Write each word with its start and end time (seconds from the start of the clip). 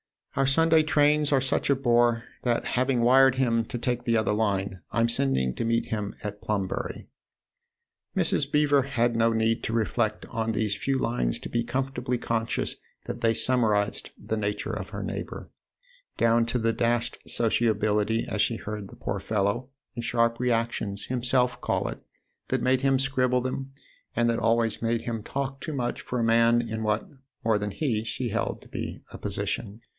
Our 0.35 0.45
THE 0.45 0.49
OTHER 0.49 0.49
HOUSE 0.49 0.57
9 0.57 0.63
Sunday 0.71 0.83
trains 0.83 1.31
are 1.33 1.41
such 1.41 1.69
a 1.69 1.75
bore 1.75 2.23
that, 2.41 2.65
having 2.67 3.01
wired 3.01 3.35
him 3.35 3.65
to 3.65 3.77
take 3.77 4.05
the 4.05 4.15
other 4.17 4.33
line, 4.33 4.81
I'm 4.89 5.09
sending 5.09 5.53
to 5.55 5.65
meet 5.65 5.87
him 5.87 6.15
at 6.23 6.41
Plumbury." 6.41 7.09
Mrs. 8.15 8.49
Beever 8.51 8.83
had 8.83 9.15
no 9.15 9.33
need 9.33 9.61
to 9.65 9.73
reflect 9.73 10.25
on 10.27 10.53
these 10.53 10.73
few 10.73 10.97
lines 10.97 11.37
to 11.41 11.49
be 11.49 11.65
comfortably 11.65 12.17
conscious 12.17 12.77
that 13.05 13.19
they 13.21 13.33
summarised 13.33 14.09
the 14.17 14.37
nature 14.37 14.71
of 14.71 14.89
her 14.89 15.03
neighbour 15.03 15.51
down 16.17 16.45
to 16.47 16.57
the" 16.57 16.73
dashed 16.73 17.17
sociability," 17.27 18.25
as 18.27 18.41
she 18.41 18.55
had 18.55 18.63
heard 18.63 18.87
the 18.87 18.95
poor 18.95 19.19
fellow, 19.19 19.69
in 19.95 20.01
sharp 20.01 20.39
reactions, 20.39 21.07
himself 21.07 21.59
call 21.59 21.89
it, 21.89 21.99
that 22.47 22.61
had 22.61 22.63
made 22.63 22.81
him 22.81 22.97
scribble 22.97 23.41
them 23.41 23.73
and 24.15 24.29
that 24.31 24.39
always 24.39 24.81
made 24.81 25.01
him 25.01 25.21
talk 25.21 25.59
too 25.59 25.73
much 25.73 25.99
for 26.01 26.19
a 26.19 26.23
man 26.23 26.61
in 26.61 26.81
what, 26.83 27.07
more 27.43 27.59
than 27.59 27.69
he, 27.71 28.03
she 28.05 28.29
held 28.29 28.61
to 28.61 28.69
be 28.69 29.03
a 29.11 29.17
"position." 29.17 29.81